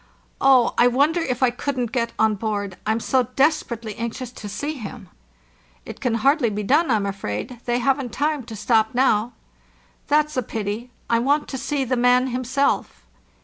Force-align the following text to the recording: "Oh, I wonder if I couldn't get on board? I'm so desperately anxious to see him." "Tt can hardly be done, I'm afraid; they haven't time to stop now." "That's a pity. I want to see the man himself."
"Oh, 0.41 0.73
I 0.79 0.87
wonder 0.87 1.19
if 1.19 1.43
I 1.43 1.51
couldn't 1.51 1.91
get 1.91 2.11
on 2.17 2.33
board? 2.33 2.75
I'm 2.87 2.99
so 2.99 3.27
desperately 3.35 3.93
anxious 3.97 4.31
to 4.31 4.49
see 4.49 4.73
him." 4.73 5.09
"Tt 5.87 5.99
can 6.01 6.15
hardly 6.15 6.49
be 6.49 6.63
done, 6.63 6.89
I'm 6.89 7.05
afraid; 7.05 7.59
they 7.65 7.77
haven't 7.77 8.11
time 8.11 8.41
to 8.45 8.55
stop 8.55 8.95
now." 8.95 9.33
"That's 10.07 10.35
a 10.35 10.41
pity. 10.41 10.89
I 11.07 11.19
want 11.19 11.47
to 11.49 11.57
see 11.59 11.83
the 11.85 11.97
man 11.97 12.29
himself." 12.29 13.05